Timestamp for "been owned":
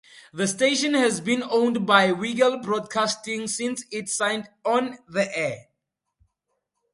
1.21-1.85